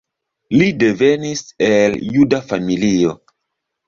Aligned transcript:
Li 0.59 0.69
devenis 0.83 1.43
el 1.67 1.97
juda 2.15 2.39
familio. 2.53 3.13